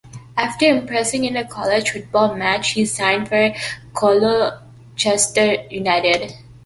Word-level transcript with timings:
After 0.35 0.65
impressing 0.65 1.25
in 1.25 1.37
a 1.37 1.47
college 1.47 1.91
football 1.91 2.33
match, 2.35 2.71
he 2.71 2.87
signed 2.87 3.29
for 3.29 3.53
Colchester 3.93 5.63
United. 5.69 6.33